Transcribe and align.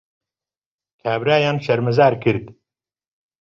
کابرایان 1.01 1.57
شەرمەزار 1.65 2.13
کرد 2.23 2.45